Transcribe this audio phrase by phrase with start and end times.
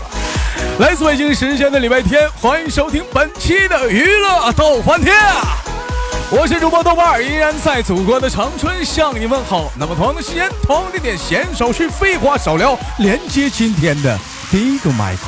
[0.79, 5.13] 来自北京时间的礼拜天，欢迎收听本期的娱乐逗翻天。
[6.31, 9.71] 我是主播豆瓣儿，依然在祖国的长春向你问好。
[9.79, 14.17] 那么同样的时间，同样的点，闲手续，废话少聊，连接今天的
[14.49, 15.21] 第一个麦克。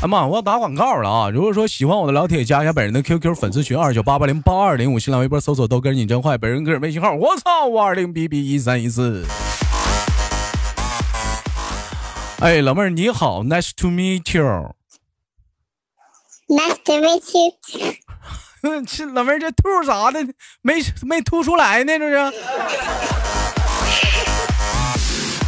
[0.00, 1.28] 哎妈，我要打广告了啊！
[1.28, 9.26] 如果说喜欢我的老铁，加一下本人的 QQ 粉丝群二九八八零八二零五，新浪微博搜索“豆哥你真坏”，本人个人微信号我操五二零 B B 一三一四。
[12.40, 14.44] 哎，老妹儿你好，Nice to meet you。
[16.48, 17.38] Nice to meet
[18.60, 18.84] you。
[18.84, 20.20] 这老妹儿这吐啥的？
[20.60, 22.30] 没没吐出来呢，这是。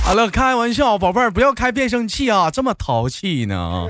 [0.02, 3.84] 好了，开玩笑，宝贝儿不要开变声器啊，这么淘气呢啊！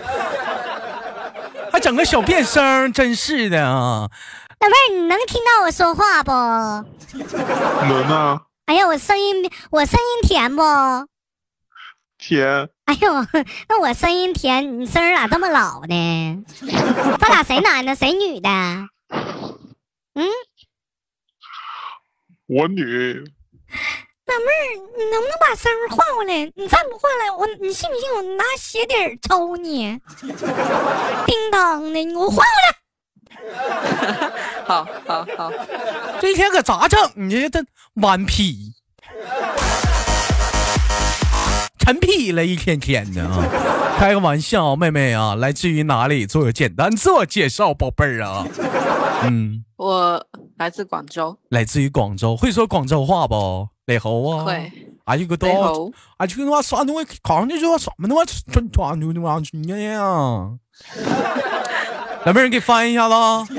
[1.73, 4.11] 还整个小变声，真是的啊！
[4.59, 6.33] 老妹儿，你能听到我说话不？
[7.85, 8.41] 能啊。
[8.67, 10.63] 哎呀，我声音我声音甜不？
[12.29, 13.11] 甜，哎呦，
[13.71, 16.45] 那我声音甜，你声儿咋这么老呢？
[17.19, 18.51] 咱俩谁男的谁女的？
[20.13, 20.29] 嗯，
[22.47, 23.15] 我女。
[23.15, 24.69] 老妹儿，
[24.99, 26.53] 你能不能把声儿换过来？
[26.55, 29.99] 你再不换来，我你信不信我拿鞋底儿抽你？
[31.25, 34.19] 叮当的，你给我换过来。
[34.69, 35.51] 好好好。
[36.23, 37.49] 一天可咋整的？
[37.49, 37.65] 这
[38.03, 38.75] 顽皮。
[41.91, 43.43] 成批了，一天天的啊！
[43.97, 46.27] 开个玩笑，妹妹啊，来自于哪里？
[46.27, 48.45] 做个简单自我介绍，宝贝儿啊。
[49.25, 50.23] 嗯，我
[50.59, 53.67] 来自广州，来自于广州，会说广州话不？
[53.87, 54.71] 雷猴啊，会。
[55.07, 55.49] 哎呦个豆！
[55.49, 57.09] 雷猴，哎，这他妈啥东西？
[57.25, 58.23] 好像去说话什么他妈？
[58.27, 60.51] 这这他你呀？
[62.35, 63.55] 妹儿，给翻一下子。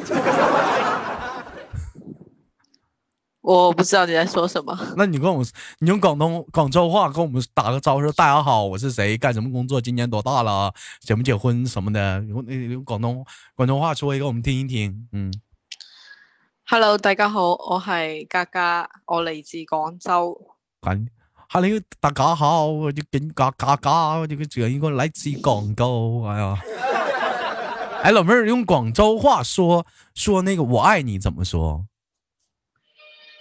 [3.50, 4.78] 我不知道你在说什么。
[4.96, 5.44] 那你跟我
[5.80, 15.08] 你用广东广州话跟我们打个招呼，说大家好，我是谁，干什么工作，今年多大了，结不结婚什么的，用那用广东广东话说一个，我们听一听。
[15.14, 15.34] 嗯
[16.68, 20.40] ，Hello，大家好，我系嘎嘎，我嚟自广州。
[20.82, 21.08] 咁
[21.50, 21.68] ，Hello，
[22.00, 26.24] 大家好，我就跟嘎嘎嘎，这个这一个来自广州。
[26.28, 26.62] 哎呀，
[28.04, 29.84] 哎，老妹儿用广州话说
[30.14, 31.86] 说那个我爱你怎么说？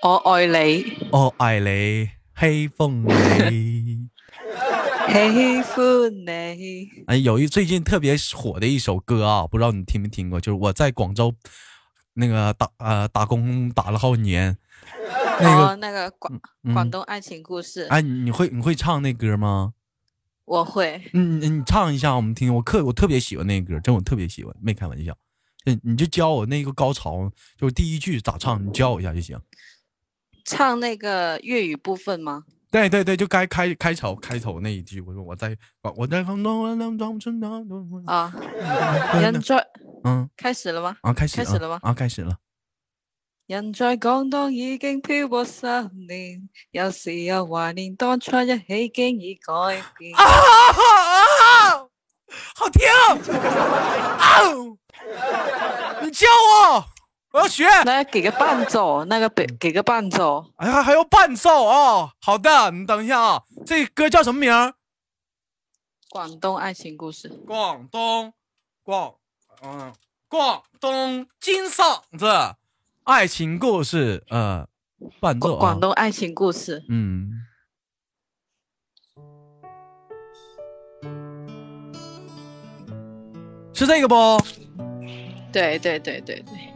[0.00, 3.12] 我爱你，哦，爱你，喜欢你，
[4.46, 4.46] 喜
[5.92, 6.88] 欢你。
[7.08, 10.40] 哎，有一最近特别火的一首歌啊，不知道你听没听过？
[10.40, 11.34] 就是我在广州，
[12.12, 14.56] 那个打啊打工打了好几年，
[15.40, 16.32] 那个那个广
[16.72, 17.88] 广东爱情故事。
[17.90, 19.72] 哎，你会你会唱那歌吗？
[20.44, 21.10] 我会。
[21.12, 22.54] 嗯，你唱一下我们听。
[22.54, 25.18] 我特我特别喜欢那歌，真我特别喜欢，没开玩笑。
[25.64, 28.64] 嗯，你就教我那个高潮，就第一句咋唱？
[28.64, 29.36] 你教我一下就行。
[30.48, 32.42] 唱那个粤语部分吗？
[32.70, 35.54] 对对对，就该开开头开头那一句，我说我在，
[35.94, 36.24] 我在
[38.06, 38.32] 啊，
[39.20, 39.62] 人在，
[40.04, 40.96] 嗯，开始了吗？
[41.02, 41.78] 啊，开始，开始了吗？
[41.82, 42.34] 啊，开始了。
[43.46, 45.66] 人在广东已经漂泊十
[46.08, 50.14] 年，有时候怀念当初一起经已改变。
[50.16, 51.76] 啊，
[52.56, 54.42] 好听，啊，
[56.02, 56.26] 你叫
[56.74, 56.97] 我。
[57.30, 62.10] 我要学，来给个伴奏，那个给给个伴奏，哎呀，还还要伴奏啊！
[62.20, 64.50] 好的，你等一下啊，这歌叫什么名？
[66.08, 68.32] 广东爱情故事，广东
[68.82, 69.14] 广，
[69.62, 69.92] 嗯，
[70.26, 72.56] 广东金嗓子
[73.04, 74.66] 爱情故事，呃，
[75.20, 77.30] 伴奏，广东爱情故事，嗯，
[83.74, 84.14] 是这个不？
[85.52, 86.67] 对对对对对。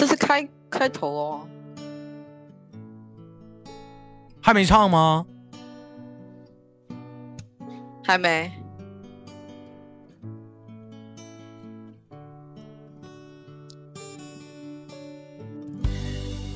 [0.00, 1.46] 这是开开头哦，
[4.40, 5.26] 还没唱吗？
[8.02, 8.50] 还没。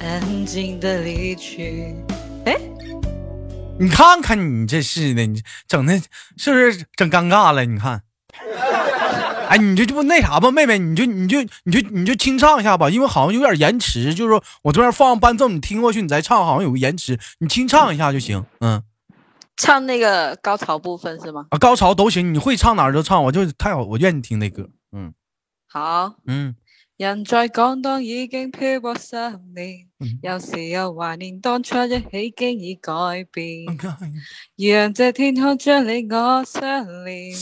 [0.01, 1.95] 安静的离去。
[2.47, 2.59] 哎，
[3.79, 6.01] 你看看你这是的，你整的
[6.39, 7.67] 是不是整尴尬了？
[7.67, 8.05] 你看。
[9.57, 18.45] 你就就不那啥吧，妹妹，你就你就你就你就清唱一下吧，因为好像有点延迟，就是我这边放伴奏，你听过去，你再唱，好像有个延迟，你清唱一下就行。
[18.61, 18.83] 嗯，
[19.57, 21.47] 唱那个高潮部分是吗？
[21.51, 24.69] 啊，高潮都行，你会唱哪儿就唱，我就太好，我愿意听那歌。
[24.93, 25.13] 嗯，
[25.69, 26.15] 好。
[26.27, 26.57] 嗯。
[26.97, 29.17] 人在广东已经漂泊十
[29.53, 29.89] 年，
[30.23, 32.93] 有时又怀念当初，一起经已改
[33.33, 33.67] 变。
[34.57, 37.35] 让这天空将你我相连，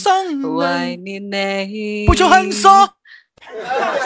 [0.57, 2.07] 怀念你。
[2.07, 2.67] 不作狠心，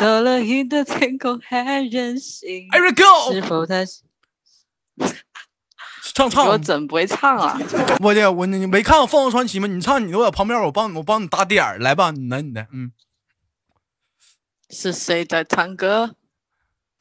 [0.02, 2.68] 再远的天空也任性。
[2.72, 3.84] Every girl，
[6.14, 7.58] 唱唱，我怎么不会唱啊？
[8.04, 9.68] 我的，我你没看过《凤凰传奇》吗？
[9.68, 12.92] 你唱，你我在旁边，我帮我帮你打点来吧，你那你的，嗯。
[14.70, 16.14] 是谁在唱歌？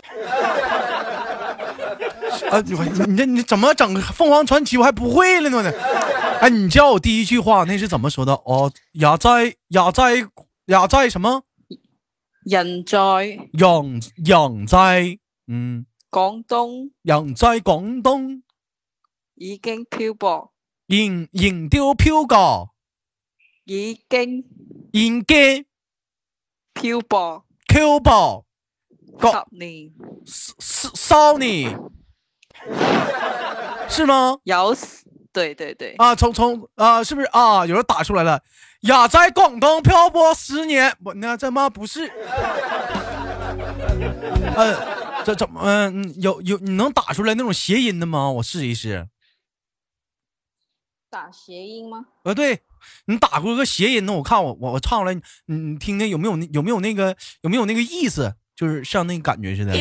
[2.51, 4.77] 啊，你你这你怎么整《凤凰传奇》？
[4.81, 5.71] 我还不会了呢
[6.41, 8.35] 哎，你教我第一句话那是怎么说的？
[8.35, 10.17] 哦，雅哉雅哉
[10.67, 11.43] 雅哉什么？
[12.45, 12.99] 人在
[13.53, 15.19] 人扬在，
[15.49, 18.43] 嗯，广东人在广东
[19.35, 20.53] 已经漂泊，
[20.87, 22.71] 然然丢漂过，
[23.65, 24.45] 已经
[24.93, 25.65] 已经
[26.75, 27.46] 漂泊。
[27.77, 28.43] Q 宝，
[29.21, 29.93] 搞你
[31.11, 31.77] ，n y
[33.87, 34.39] 是吗？
[34.45, 37.67] 咬死，对对对，啊，从从啊，是不是啊？
[37.67, 38.41] 有人打出来了，
[38.85, 42.07] 雅在广东漂泊十年，我你看这妈不是？
[44.57, 46.15] 嗯，这怎么嗯？
[46.23, 48.31] 有有你能打出来那种谐音的吗？
[48.31, 49.07] 我试一试，
[51.11, 52.07] 打谐音吗？
[52.25, 52.63] 呃，对。
[53.07, 54.13] 你打过个谐音呢？
[54.13, 55.23] 我看我我我唱出来，你
[55.57, 58.35] 你听听有没有有没有那个有没有那个意思？
[58.55, 59.75] 就是像那感觉似的。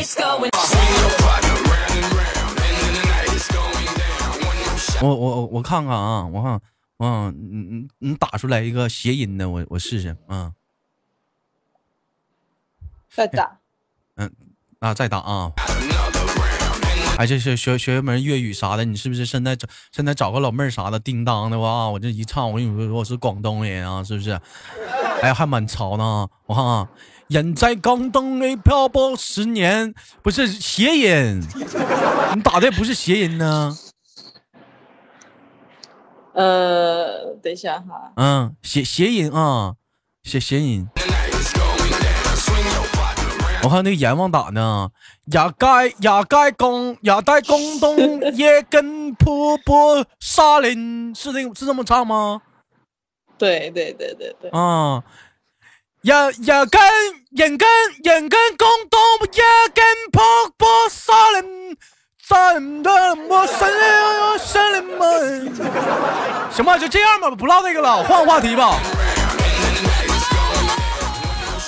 [5.02, 6.62] 我我我看看啊，我看看，
[7.00, 10.52] 嗯，你你你打出来一个谐音的，我我试试，嗯，
[13.10, 13.58] 再打，
[14.16, 14.32] 嗯，
[14.80, 15.52] 那再打啊。
[17.18, 18.84] 哎，这是学学一门粤语啥的？
[18.84, 21.00] 你是不是现在找现在找个老妹儿啥的？
[21.00, 21.88] 叮当的哇？
[21.90, 24.32] 我这一唱，我跟你说我是广东人啊，是不是？
[25.22, 26.28] 哎，还蛮潮呢。
[26.46, 26.88] 我看看，
[27.28, 31.42] 人在广东 A 漂泊十年，不是谐音？
[32.36, 32.70] 你打的？
[32.72, 33.78] 不是谐音呢？
[36.34, 38.12] 呃，等一下哈。
[38.18, 39.76] 嗯，谐谐音啊，
[40.24, 40.86] 谐谐音。
[43.66, 44.90] 我看那阎王打呢，
[45.32, 45.68] 雅盖
[46.02, 51.42] 雅盖公雅盖公东也根婆婆、沙林是那？
[51.56, 52.44] 是这么唱吗？
[53.40, 55.02] 对对对对对啊！
[56.04, 56.80] 呀呀根
[57.32, 57.68] 眼根
[58.04, 59.00] 眼根公东
[59.34, 60.24] 也根婆
[60.60, 61.76] 婆、沙林，
[62.28, 65.54] 真的陌生人，陌生灵们。
[66.52, 68.78] 行吧，就这样吧，不唠这个了，换话题吧。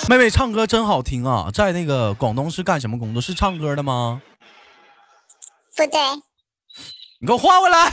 [0.08, 3.20] 妹妹唱歌真好听啊，在那个广东是干什么工作？
[3.20, 4.22] 是唱歌的吗？
[5.76, 6.00] 不对，
[7.20, 7.92] 你给我换回来。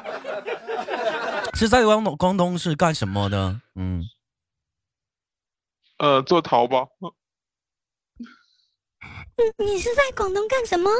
[1.56, 2.14] 是在广东？
[2.18, 3.62] 广东是干什么的？
[3.76, 4.04] 嗯，
[5.96, 6.90] 呃，做淘宝。
[9.56, 10.90] 你你是在广东干什么？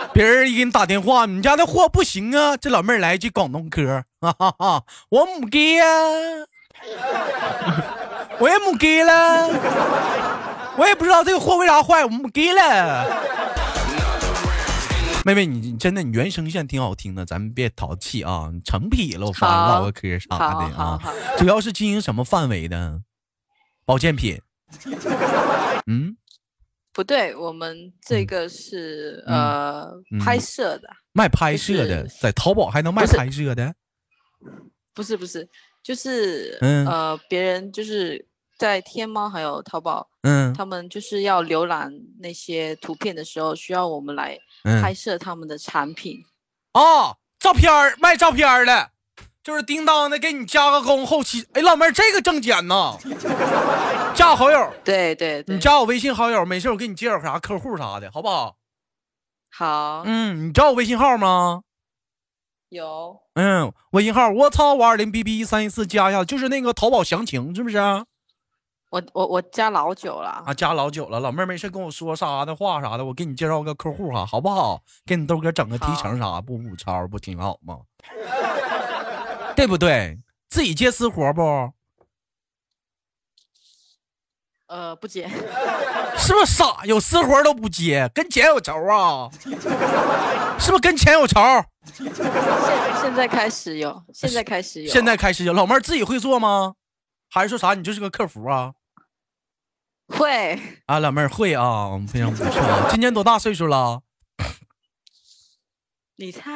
[0.14, 2.56] 别人一给你打电话，你家的货不行啊！
[2.56, 5.85] 这老妹儿来一句广东歌，哈哈，我母鸡呀，
[8.40, 10.17] 我也母鸡了。
[10.78, 13.52] 我也不知道这个货为啥坏，我们给了。
[15.26, 19.26] 妹妹，你真的你原声线挺好听的，咱们别淘气啊，成痞了。
[19.26, 20.97] 我发唠个嗑啥的啊。
[21.37, 23.02] 主要是经营什么范围的？
[23.85, 24.40] 保健品。
[25.90, 26.16] 嗯，
[26.92, 29.90] 不对，我们这个是呃
[30.25, 33.75] 拍摄的，卖拍摄的，在淘宝还能卖拍摄的？
[34.94, 35.49] 不是不是，
[35.82, 38.27] 就是呃别人就是。
[38.58, 44.36] 在天猫还有淘宝，嗯，他们就是要浏览那些图片的时候，需要我们来
[44.82, 46.18] 拍摄他们的产品。
[46.72, 48.90] 啊，照片儿卖照片儿的，
[49.44, 51.46] 就是叮当的给你加个工后期。
[51.54, 52.98] 哎，老妹儿，这个正经呢？
[54.12, 54.72] 加好友。
[54.84, 58.56] 对对，你加我微信好友，没事我给你介绍啥客户啥的，好不好？
[59.52, 60.02] 好。
[60.04, 61.62] 嗯，你加我微信号吗？
[62.70, 63.20] 有。
[63.34, 67.78] 嗯，微信号我操五二零 bb 一三一四加一下，就是那个淘宝详情是不是？
[68.90, 74.80] 我我我加老久了啊，加老久了，老妹儿没事跟我说啥的话啥的，我给你介绍个客户哈，好不好？
[75.04, 77.76] 给你豆哥整个提成啥，不补吵不挺好吗？
[79.54, 80.18] 对不对？
[80.49, 81.71] 自己接私活不？
[84.68, 85.28] 呃，不接。
[86.16, 86.85] 是不是傻？
[86.85, 89.28] 有私活都不接，跟钱有仇啊？
[90.59, 91.38] 是不是跟钱有仇？
[93.02, 95.52] 现在开始有，现在开始有，现在开始有。
[95.52, 96.75] 老妹儿自己会做吗？
[97.30, 97.75] 还是说啥？
[97.75, 98.73] 你就是个客服啊？
[100.08, 102.88] 会啊，老妹儿会啊，非常不错。
[102.90, 104.02] 今年多大岁数了？
[106.16, 106.50] 你猜？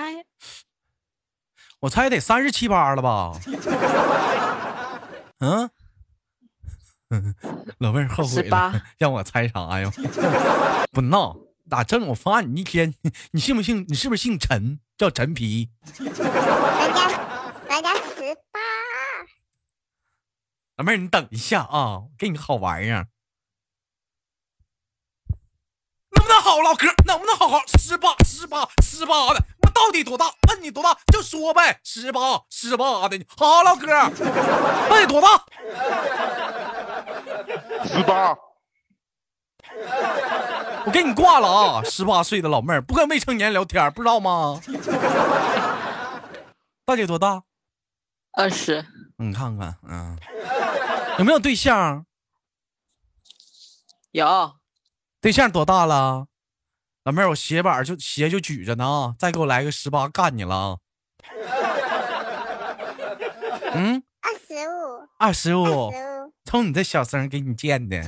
[1.80, 3.32] 我猜得三十七八了吧？
[5.40, 5.70] 嗯，
[7.78, 9.90] 老妹儿后悔了，让我猜啥呀？
[10.90, 11.36] 不闹，
[11.68, 12.54] 咋正我饭？
[12.54, 12.94] 你一天，
[13.32, 13.84] 你信不信？
[13.88, 14.80] 你是不是姓陈？
[14.96, 15.68] 叫陈皮？
[15.98, 18.58] 我家，我家十八。
[20.78, 23.08] 老妹儿，你等一下啊，给你个好玩儿
[26.22, 26.86] 能不能好唠嗑？
[27.06, 29.44] 能不能好好十八十八十八的？
[29.62, 30.26] 我到底多大？
[30.48, 33.20] 问你多大就说呗，十八十八的。
[33.36, 33.86] 好唠嗑，
[34.90, 35.44] 问你多大？
[37.84, 38.36] 十八。
[40.84, 41.82] 我给你挂了啊！
[41.82, 44.60] 十八岁的老妹儿不跟未成年聊天，不知道吗？
[46.84, 47.42] 大姐多大？
[48.34, 48.84] 二十。
[49.18, 50.16] 你看看，嗯，
[51.18, 52.06] 有没有对象？
[54.12, 54.61] 有。
[55.22, 56.26] 对象多大了，
[57.04, 57.28] 老妹儿？
[57.30, 60.76] 我鞋板就鞋就举着呢，再给我来个十八干你了啊！
[63.72, 65.92] 嗯，二十五，二十五，
[66.44, 68.02] 从你这小声给你见的，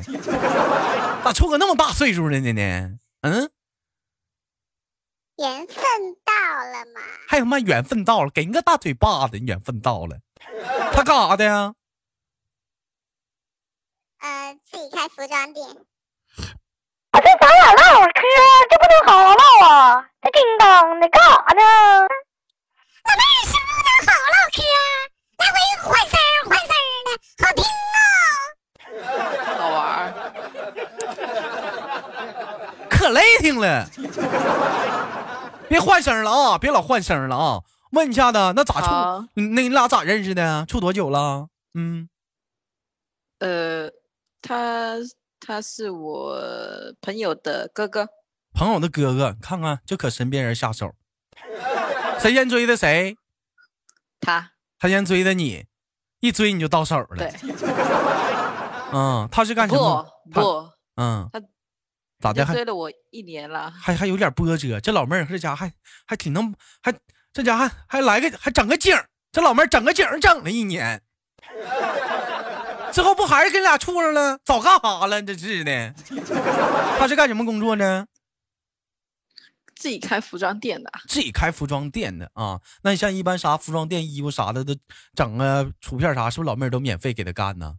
[1.22, 2.98] 咋处个那么大岁数的呢呢？
[3.20, 3.32] 嗯，
[5.38, 5.76] 缘分
[6.24, 6.32] 到
[6.72, 7.00] 了嘛？
[7.28, 9.38] 还他妈缘分到了，给人个大嘴巴子！
[9.38, 10.18] 缘分到了，
[10.92, 11.76] 他干啥的呀？
[14.18, 15.86] 呃，自己开服装店。
[17.46, 18.20] 咱俩唠会嗑，
[18.70, 20.06] 这不能好好唠啊！
[20.22, 22.06] 这叮当的干啥呢？
[23.04, 24.64] 我们也不能好好唠嗑，
[25.36, 26.48] 来回换声儿
[26.80, 27.20] 换声
[30.56, 31.84] 儿的，好听啊！
[31.98, 32.88] 好玩儿？
[32.88, 33.86] 可累挺了！
[35.68, 36.56] 别换声了啊！
[36.58, 37.60] 别老换声了啊！
[37.92, 39.28] 问一下子，那咋处？
[39.34, 40.64] 那你俩咋认识的？
[40.66, 41.48] 处多久了？
[41.74, 42.08] 嗯，
[43.40, 43.90] 呃，
[44.40, 44.96] 他。
[45.46, 46.34] 他是我
[47.02, 48.08] 朋友的哥哥，
[48.54, 50.90] 朋友的哥哥，看看就可身边人下手。
[52.18, 53.14] 谁先追的谁？
[54.20, 55.66] 他他先追的你，
[56.20, 57.08] 一追你就到手了。
[57.16, 57.30] 对。
[58.96, 60.06] 嗯，他是干什么？
[60.32, 61.42] 不不，嗯，他
[62.20, 62.44] 咋的？
[62.46, 64.80] 追了我一年了，还还有点波折。
[64.80, 65.70] 这老妹儿这家还
[66.06, 66.94] 还挺能，还
[67.34, 68.96] 这家还还来个还整个景，
[69.32, 71.02] 这老妹儿整个景整了一年。
[72.94, 74.38] 之后不还是跟俩处上了？
[74.44, 75.20] 早干啥了？
[75.20, 75.92] 这是的。
[76.96, 78.06] 他是干什么工作呢？
[79.74, 80.92] 自己开服装店的。
[81.08, 82.60] 自己开服装店的啊？
[82.84, 84.76] 那你像一般啥服装店、衣服啥的都
[85.12, 87.74] 整个图片啥，是不是老妹儿都免费给他干呢？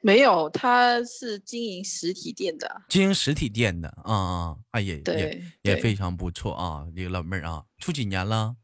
[0.00, 2.80] 没有，他是经营实体店的。
[2.88, 4.56] 经营实体店的啊啊！
[4.70, 8.56] 哎，也也也非常不错啊，你老妹儿啊，处几年了？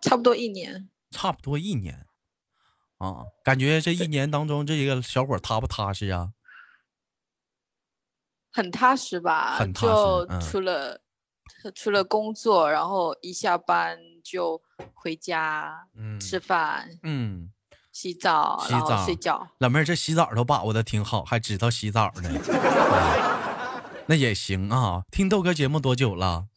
[0.00, 0.88] 差不多一年。
[1.10, 2.06] 差不多一年
[2.98, 6.32] 啊，感觉这一年当中，这一个小伙踏不踏实啊？
[8.52, 9.56] 很踏实吧？
[9.56, 9.92] 很踏实。
[9.92, 11.00] 就除了
[11.74, 14.60] 除了工作，然后一下班就
[14.94, 17.50] 回家，嗯，吃饭，嗯，
[17.92, 19.46] 洗澡，洗澡，睡觉。
[19.58, 22.30] 老妹儿，这洗澡都把握的挺好，还知道洗澡呢。
[24.10, 25.04] 那也行啊！
[25.10, 26.48] 听豆哥节目多久了？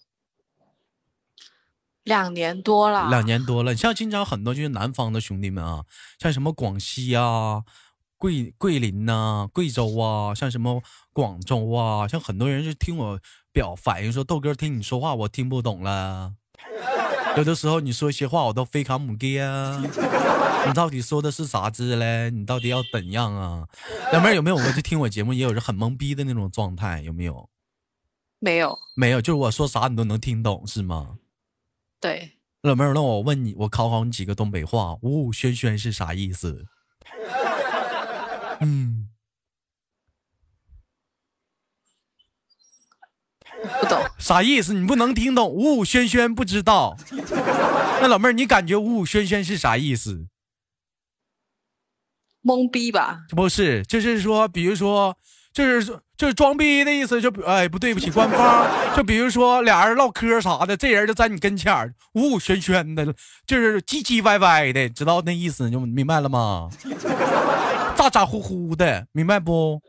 [2.03, 3.75] 两年多了，两年多了。
[3.75, 5.83] 像经常很多就是南方的兄弟们啊，
[6.19, 7.63] 像什么广西啊、
[8.17, 10.81] 桂桂林呐、贵州啊，像什么
[11.13, 13.19] 广州啊，像很多人就听我
[13.53, 16.33] 表反应说豆哥听你说话我听不懂了。
[17.37, 19.83] 有的时候你说一些话我都非常卡姆啊，
[20.67, 22.31] 你到底说的是啥子嘞？
[22.31, 23.67] 你到底要怎样啊？
[24.11, 24.55] 两妹有没有？
[24.55, 27.47] 我就听我节目也有着很懵逼的那种状态，有没有？
[28.39, 31.11] 没有，没有，就是我说啥你都能听懂是吗？
[32.01, 34.95] 对，老妹儿，那我问你，我考考你几个东北话。
[35.03, 36.65] 呜，轩轩是啥意思？
[38.59, 39.07] 嗯，
[43.79, 45.47] 不懂啥意思，你不能听懂。
[45.47, 46.97] 呜，轩轩不知道。
[48.01, 50.27] 那老妹儿，你感觉呜，轩轩是啥意思？
[52.43, 53.19] 懵逼吧？
[53.29, 55.15] 不是，就是说，比如说，
[55.53, 56.01] 就是说。
[56.21, 63.03] 就装逼的意思，就哎不对不起，官方 就比如说俩人唠嗑啥的，这人就在你跟前儿呜喧喧的，
[63.47, 65.67] 就是唧唧歪歪的，知道那意思？
[65.71, 66.69] 就明白了吗？
[67.97, 69.81] 咋咋呼呼的，明白不？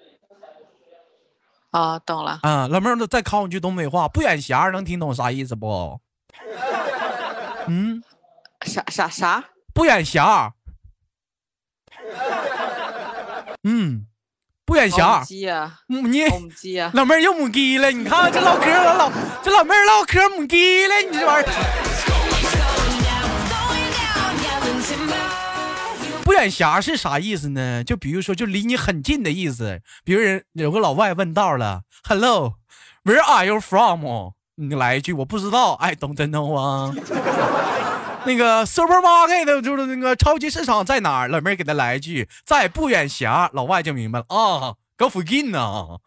[1.70, 2.38] 啊，懂了。
[2.44, 6.00] 啊，老妹儿再考你句东北话，不眼瞎，能听懂啥意思不？
[7.68, 8.02] 嗯，
[8.64, 9.44] 啥啥啥？
[9.74, 10.54] 不眼瞎。
[13.64, 14.06] 嗯。
[14.72, 15.18] 不远霞，
[15.86, 16.08] 母
[16.56, 16.90] 鸡啊！
[16.94, 19.12] 老妹儿又母鸡了，你看这唠嗑，唠老
[19.42, 21.52] 这老妹儿唠嗑母鸡了，你这玩意儿。
[26.24, 27.84] 不远侠是啥意思呢？
[27.84, 29.80] 就比如说，就离你很近的意思。
[30.04, 32.54] 比如人有个老外问道了：“Hello,
[33.04, 34.00] where are you from？”
[34.54, 36.94] 你来一句：“我不知道。” I d o n t know 啊。
[38.24, 41.28] 那个 Supermarket 的就是那个超级市场在哪儿？
[41.28, 45.98] 老妹儿给他来一句，在不远峡，老外就明白了啊，搁附近呢。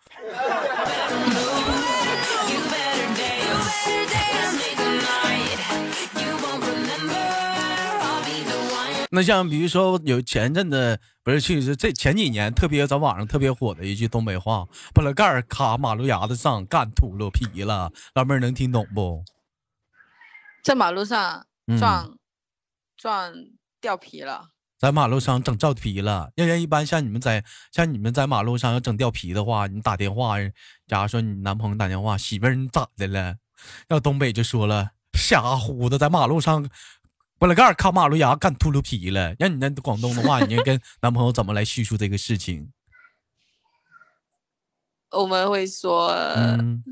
[9.12, 17.92] 那像比如说有前阵子不是，去是这前几年特别咱网上特别火的一句东北话，破了盖儿卡马路牙子上干秃噜皮了。
[18.14, 19.22] 老妹儿能听懂不？
[20.64, 21.46] 在马路上。
[21.78, 22.16] 撞
[22.96, 23.34] 撞
[23.82, 26.30] 掉皮了，在马路上整掉皮了。
[26.36, 30.36] 要人一般像你们在像你们在马路上要整掉皮的话，你打电话，
[30.88, 33.36] 假如说你男朋友打电话，媳妇儿你咋的了？
[33.88, 36.70] 让东北就说了，瞎呼的在马路上，
[37.40, 39.34] 拨了盖卡马路牙干秃噜皮了。
[39.40, 42.70] 让你那广东的话，你就跟 男朋友怎么来叙述这个事情？
[45.12, 46.14] 我们会说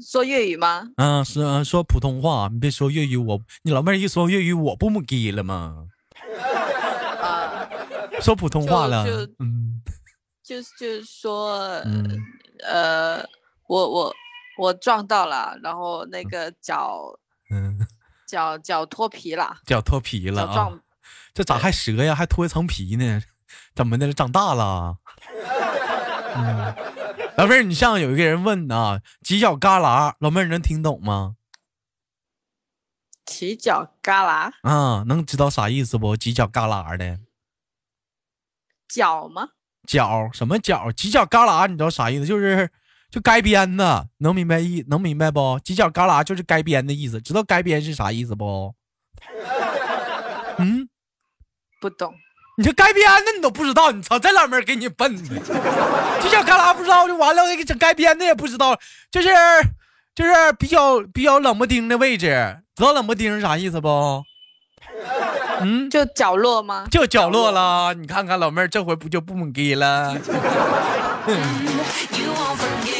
[0.01, 0.83] 说粤语吗？
[0.97, 2.49] 嗯，是啊，说普通话。
[2.51, 5.87] 你别说粤语，我你老妹儿一说粤语，我不懵逼了吗？
[7.21, 7.67] 啊，
[8.21, 9.81] 说普通话了， 就嗯，
[10.43, 11.57] 就是就是说，
[12.65, 13.17] 呃，
[13.67, 14.13] 我我
[14.57, 16.97] 我撞到了，然后那个脚
[17.51, 17.79] 嗯，
[18.27, 20.71] 脚脚脱皮了，脚脱皮了啊，
[21.33, 22.13] 这咋还折呀？
[22.15, 23.21] 还脱一层皮呢？
[23.75, 24.13] 怎么的？
[24.13, 24.97] 长大了？
[26.35, 27.02] 嗯。
[27.35, 31.35] 老妹儿，你像有一个人问呢，犄角旮旯，老妹儿能听懂吗？
[33.25, 36.15] 犄角旮旯啊，能知道啥意思不？
[36.15, 37.19] 犄角旮旯的
[38.87, 39.49] 角吗？
[39.87, 40.91] 角什么角？
[40.91, 42.25] 犄角旮旯，你知道啥意思？
[42.25, 42.69] 就是
[43.09, 44.83] 就该边的，能明白意？
[44.87, 45.39] 能明白不？
[45.63, 48.75] 犄角旮旯就是该边的意思，知道该边是啥意思不？
[50.59, 50.87] 嗯，
[51.81, 52.13] 不懂。
[52.55, 55.35] 你这该编的你都不知道，你操这老妹儿给你笨，的，
[56.21, 57.41] 这叫干啥不知道就完了。
[57.43, 58.79] 我给你整该编的也不知道，
[59.11, 59.29] 就是
[60.13, 62.27] 就是比较比较冷不丁的位置，
[62.75, 64.23] 知道冷不丁是啥意思不？
[65.61, 66.85] 嗯，就角落吗？
[66.91, 70.15] 就角落了，你看看老妹儿这回不就不懵逼了？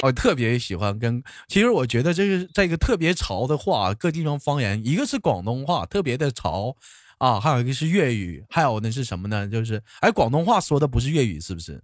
[0.01, 6.75] 我特别喜欢跟，其实我觉得这是在一个特别潮的话，各地方方言，一个是广东话，特别的潮。
[7.23, 9.47] 啊，还有一个是粤语，还有呢是什么呢？
[9.47, 11.81] 就是哎，广东话说的不是粤语，是不是？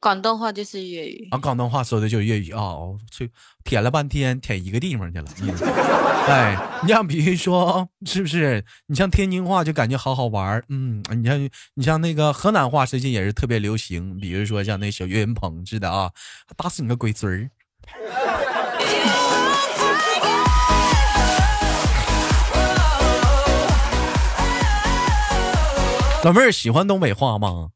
[0.00, 3.30] 广东话就是粤语啊，广东话说的就是粤语啊，我去
[3.64, 5.28] 舔了半天，舔一个地方去了。
[6.28, 8.64] 哎，你像比如说，是不是？
[8.86, 16.10] 你像天津话就感觉好好玩儿，嗯，你像你像那个河南话最近也是特别流行，比如说像那小岳云鹏似的啊，
[16.56, 17.30] 打死你个龟孙
[18.10, 18.27] 儿。
[26.24, 27.70] 老妹儿喜欢东北话吗？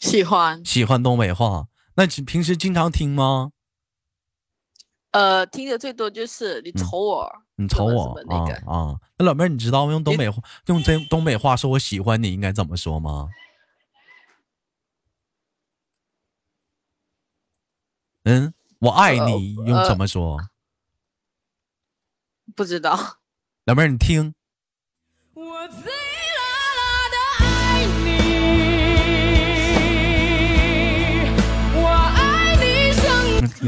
[0.00, 1.66] 喜欢，喜欢东北话。
[1.96, 3.52] 那你平时经常听吗？
[5.10, 8.96] 呃，听的最多就是你瞅我，你瞅我啊啊！
[9.18, 10.24] 那老妹儿，你知道用东北
[10.66, 13.28] 用真东北话说我喜欢你应该怎么说吗？
[18.22, 20.40] 嗯，我爱你用怎么说？
[22.56, 23.18] 不知道。
[23.66, 24.34] 老妹儿，你听。
[25.34, 25.68] 我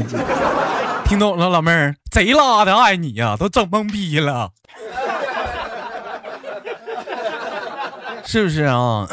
[1.05, 4.51] 听懂了，老妹儿贼拉的爱你呀，都整懵逼了，
[8.25, 9.07] 是不是啊？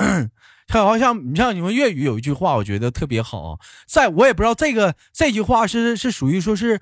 [0.68, 6.80] 就好像你像你们粤语有一句话，我觉得特别好，在我也不知道这个这句话是是属于说是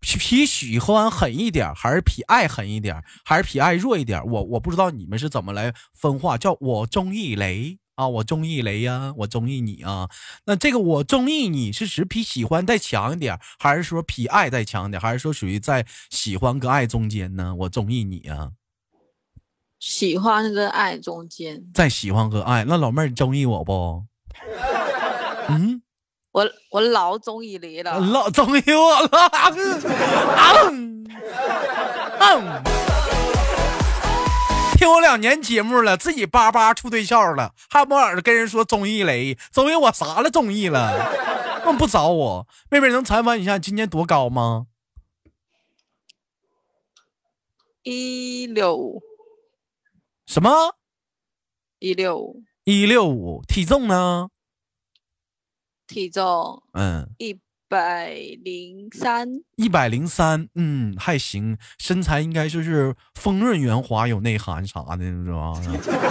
[0.00, 7.78] 比喜欢狠一点，还是比爱狠一点，还是比爱弱一点，我我不知道你们是怎么来分化，叫我中意雷。
[7.96, 10.08] 啊，我中意雷呀，我中意你啊。
[10.44, 17.54] 那这个我中意你是指比喜欢再强一点，还是说比爱再强一点，还是说属于在喜欢和爱中间呢？
[17.56, 18.50] 我中意你呀，
[19.80, 22.64] 喜欢和爱中间，在喜欢和爱。
[22.66, 24.04] 那老妹儿，你中意我不？
[25.48, 25.80] 嗯，
[26.32, 29.30] 我我老中意雷了，老中意我了。
[34.76, 40.30] 听我两年节目了，自己叭叭处对象了，还偶尔跟人说综艺雷，综艺我啥了？
[40.30, 42.46] 综艺了，不找我。
[42.70, 44.66] 妹妹能采访一下今年多高吗？
[47.84, 49.02] 一六五。
[50.26, 50.76] 什么？
[51.78, 52.42] 一六五。
[52.64, 53.42] 一六五。
[53.48, 54.28] 体重呢？
[55.86, 57.40] 体重嗯一。
[57.68, 65.52] 百零三，一百零三，嗯，还行，身材应该就是丰润圆滑，有内涵啥的，是吧？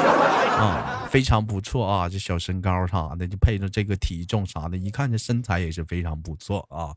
[0.60, 6.92] 啊，非常不错啊，这小身高啥的，就配着这个体重啥的，一看这身材也是非常不错啊。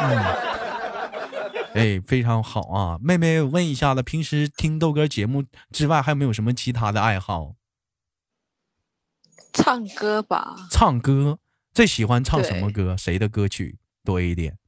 [0.00, 7.54] 嗯，哎，非常好啊，妹妹问一下子，平时听豆哥节目之外，还有没有什么其他的爱好？
[9.54, 10.68] 唱歌吧。
[10.70, 11.38] 唱歌，
[11.72, 12.94] 最喜欢唱什么歌？
[12.98, 13.78] 谁的歌曲？
[14.04, 14.58] 多一点，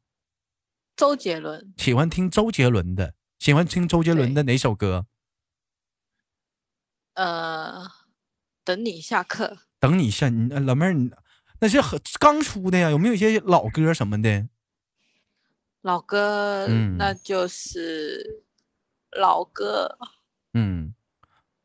[0.97, 5.07] 周杰伦喜欢听周杰伦的，喜欢听周杰伦的哪首歌？
[7.15, 7.87] 呃，
[8.65, 11.11] 等你下课，等你下你老妹儿，你
[11.61, 11.77] 那是
[12.19, 12.89] 刚出的呀？
[12.89, 14.49] 有没有一些老歌什么的？
[15.83, 18.43] 老歌，那就是
[19.13, 19.99] 老歌。
[20.55, 20.95] 嗯，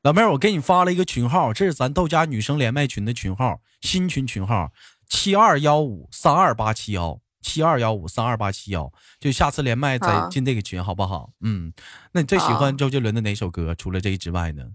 [0.03, 4.73] 老妹儿，我给你发了一个群号，这是咱豆家女生连麦群的群号，新群群号
[5.07, 7.21] 七二幺五三二八七幺。
[7.41, 11.31] 七二幺五三二八七幺，就下次连麦再进这个群，好不好？
[11.41, 11.73] 嗯，
[12.13, 13.75] 那你最喜欢周杰伦的哪首歌？
[13.75, 14.69] 除了这个之外呢？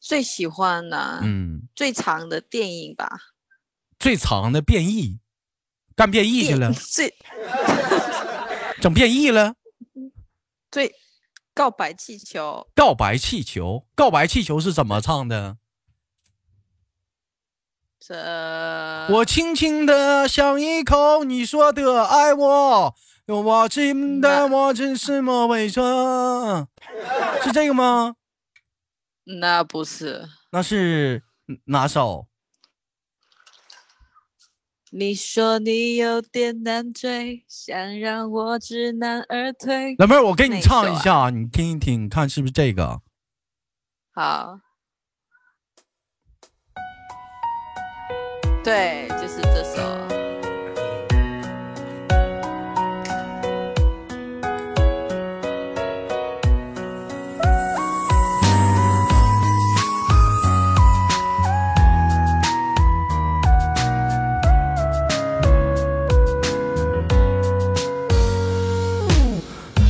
[0.00, 3.10] 最喜欢的，嗯，最长的电影吧。
[3.98, 5.20] 最长的变异，
[5.94, 7.14] 干变异去了，最
[8.80, 9.54] 整变异了。
[10.70, 10.94] 最
[11.52, 15.58] 告白气球，告白气球，告白气球是怎么唱的？
[18.12, 22.94] 我轻轻的尝一口你说的爱我，
[23.26, 26.68] 我真的我真什么味儿？
[27.42, 28.16] 是这个吗？
[29.40, 31.22] 那不是，那是
[31.66, 32.26] 哪首？
[34.92, 39.94] 你说你有点难追，想让我知难而退。
[40.00, 43.02] 老妹儿，我给你唱一下，你听一听，看是不是这个？
[44.12, 44.58] 好。
[48.62, 49.80] 对，就是这首。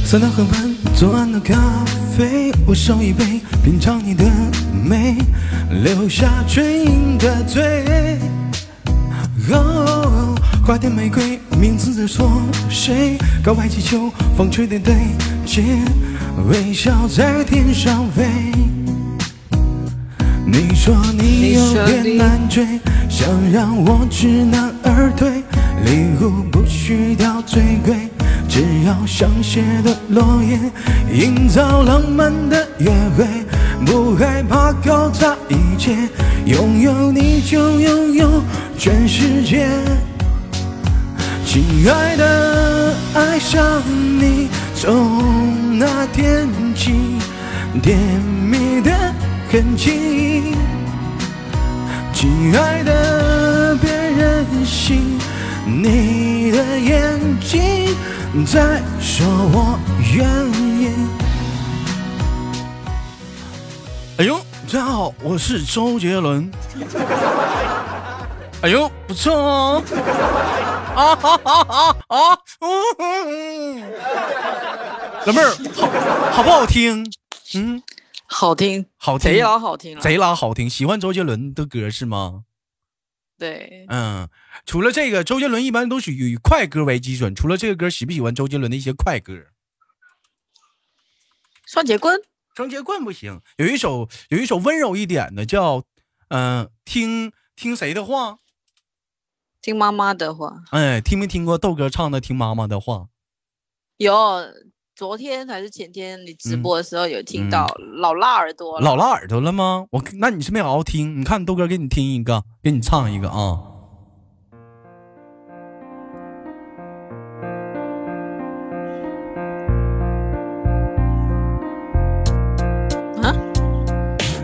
[0.05, 1.55] 三道河畔，左岸的咖
[2.17, 4.25] 啡，我烧一杯，品尝你的
[4.73, 5.17] 美，
[5.85, 8.19] 留下唇印的嘴。
[10.71, 12.31] 花店玫瑰，名字在错，
[12.69, 14.95] 谁告白气球风吹的对，
[15.45, 15.65] 街，
[16.49, 18.23] 微笑在天上飞。
[20.47, 22.65] 你说你有点难追，
[23.09, 25.43] 想让我知难而退。
[25.85, 27.93] 礼物不需要最贵，
[28.49, 30.57] 只要香榭的落叶，
[31.13, 33.27] 营造浪漫的约会，
[33.85, 35.97] 不害怕搞砸一切，
[36.47, 38.41] 拥有你就拥有
[38.79, 39.67] 全世界。
[41.53, 43.83] 亲爱的，爱上
[44.21, 46.95] 你从那天起，
[47.83, 48.93] 甜蜜的
[49.51, 50.55] 很易。
[52.15, 55.19] 亲爱的，别任性，
[55.67, 57.89] 你的眼睛
[58.47, 59.77] 在说我
[60.15, 60.93] 愿意。
[64.19, 64.39] 哎呦，
[64.73, 66.49] 大家好，我是周杰伦。
[68.63, 69.35] 哎呦，不错。
[69.37, 70.80] 哦。
[70.91, 72.43] 啊啊啊啊！
[75.27, 75.51] 老妹儿
[76.27, 77.05] 好，好不好听？
[77.55, 77.81] 嗯，
[78.27, 80.69] 好听，好听，贼拉好听，贼拉好听。
[80.69, 82.43] 喜欢周杰伦的歌是吗？
[83.39, 84.29] 对，嗯，
[84.67, 87.33] 除了这个，周杰伦一般都是以快歌为基准。
[87.35, 89.33] 除了这个歌，喜不喜欢周杰伦的一些快歌？
[91.67, 92.21] 双截棍，
[92.57, 93.41] 双截棍不行。
[93.59, 95.85] 有一首，有一首温柔一点的，叫
[96.29, 98.39] 嗯，听听谁的话。
[99.63, 102.95] 听妈妈的话，哎，听没听过豆哥唱的《听妈妈的话》？
[103.99, 104.15] 有，
[104.97, 107.67] 昨天还是前天你直播的时候有听到，
[107.99, 109.87] 老辣耳朵了，老辣耳朵了吗？
[109.91, 113.80] 我那你是没好好听，你看豆哥给你听一个，给你唱一个啊。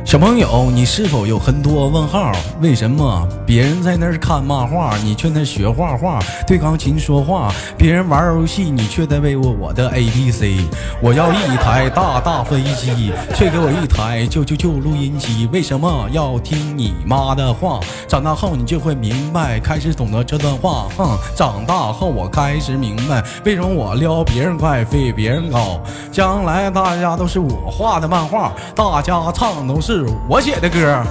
[0.07, 2.31] 小朋友，你是否有很多问号？
[2.63, 6.21] 为什么别人在那儿看漫画，你却在学画画？
[6.47, 10.59] 对钢琴说话，别人玩游戏，你却在为我我的 A B C。
[11.03, 15.49] 我要一台大大飞机，却给我一台旧旧旧录音机。
[15.53, 17.81] 为什么要听你妈的话？
[18.07, 20.85] 长大后你就会明白，开始懂得这段话。
[20.97, 25.81] 哼，长大后我开始明白，为什么我撩别人快，飞别人高。
[26.13, 29.97] 将来大家都是我画的漫画，大家唱都是。
[30.29, 31.03] 我写的歌，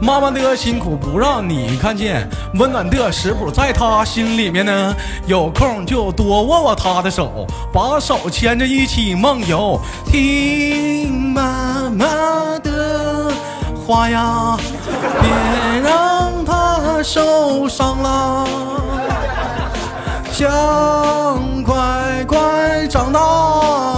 [0.00, 2.28] 妈妈的辛苦不让你看见，
[2.58, 4.94] 温暖的食谱在她心里面呢。
[5.26, 12.06] 有空就多握握她的手，把手牵着一起梦游，听妈妈
[12.62, 13.32] 的
[13.86, 14.56] 话呀，
[15.20, 18.44] 别让她受伤啦，
[20.32, 20.48] 想
[21.62, 23.93] 快快长大。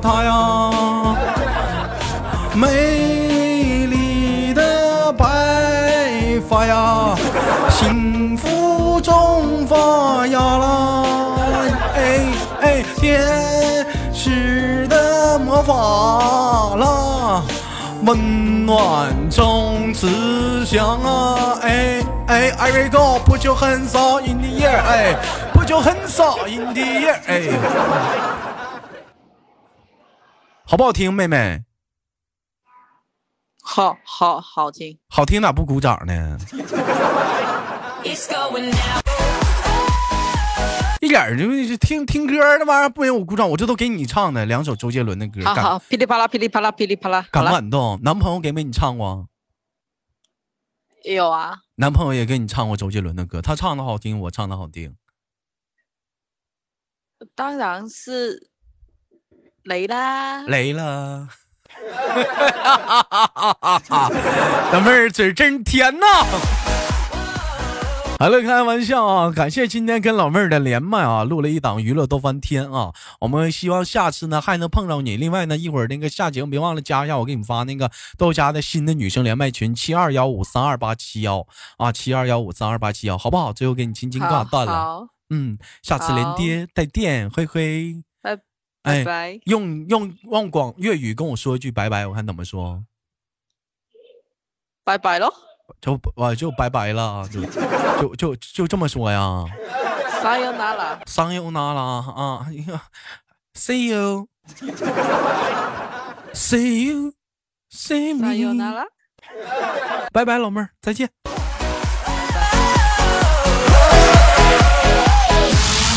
[0.00, 1.16] 他呀，
[2.54, 2.66] 美
[3.86, 5.24] 丽的白
[6.48, 7.16] 发呀，
[7.68, 11.04] 幸福中发芽啦，
[11.94, 12.20] 哎
[12.60, 13.20] 哎，天
[14.12, 17.42] 使的魔法啦，
[18.06, 25.14] 温暖中慈祥啊，哎哎，I will go，不就很少 in the air，哎，
[25.52, 28.47] 不就很少 in the air，哎。
[30.70, 31.64] 好不好听，妹妹？
[33.62, 34.98] 好，好，好听。
[35.08, 36.36] 好听咋不鼓掌呢？
[41.00, 47.98] 一点就是听听歌的嘛，不给我鼓掌，我这都给你唱的两首周杰伦的歌，好，噼里啪啦，噼里啪啦，噼里啪啦，敢不敢动？
[48.02, 49.26] 男朋友给没你唱过？
[51.04, 51.60] 有啊。
[51.76, 54.94] 男朋友也给你唱过周杰伦的歌，他唱的好听，我唱的好听。
[57.34, 58.50] 当然是。
[59.64, 61.26] 雷啦，雷了！
[63.00, 64.10] 哈！
[64.72, 66.06] 老妹儿嘴真甜呐。
[68.20, 72.92] 好了，开玩笑啊，感谢今天跟老妹儿的连麦啊，录了一档娱乐都翻天啊。
[73.20, 75.16] 我们希望下次呢还能碰到你。
[75.16, 81.44] 另外呢，一会儿那个节目别忘了加一下我给你发那个豆家的新的女生连麦群七二幺五三二八七幺
[81.76, 83.52] 啊，七二幺五三二八七幺，好不好？
[83.52, 85.08] 最后给你轻轻挂断了。
[85.30, 88.02] 嗯，下次连爹带电，灰灰。
[88.88, 89.12] 拜拜。
[89.32, 92.84] 哎、用用用广粤语跟我说一句拜拜，我看怎么说。
[94.84, 95.30] 拜拜咯，
[95.82, 97.44] 就我就拜拜了，就
[98.10, 99.44] 就就就这么说呀。
[100.22, 102.86] 桑尤娜拉，桑尤娜拉啊，哎呀
[103.54, 104.70] ，see you，see
[106.90, 108.52] you，see me，桑尤
[110.10, 111.10] 拜拜，老妹儿，再见。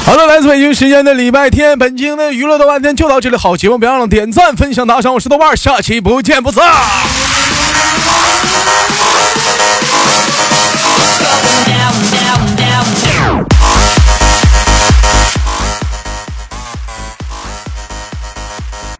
[0.04, 6.64] 好了，来自北京时间的礼拜天，本季的娱乐的半天就到这里，好，节目别忘了点赞、分享、打赏，我是豆瓣，下期不见不散。